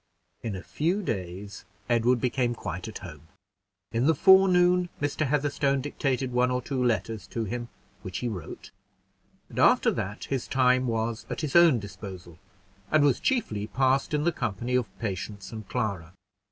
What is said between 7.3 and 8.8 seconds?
him, which he wrote;